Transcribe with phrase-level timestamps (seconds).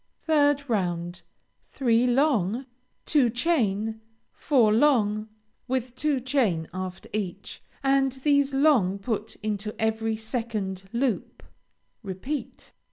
[0.27, 1.21] 3rd round
[1.69, 2.65] Three long,
[3.05, 4.01] two chain,
[4.33, 5.29] four long
[5.67, 11.43] with two chain after each, and these long put into every second loop;
[12.01, 12.73] repeat.